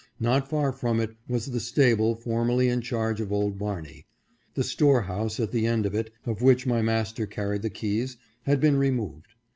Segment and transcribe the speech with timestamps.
[0.19, 4.05] Not far from it was the stable formerly in charge of old Bar ney.
[4.55, 7.69] The store house at the end of it, of which my mas ter carried the
[7.69, 8.17] keys,
[8.47, 9.27] had been removed.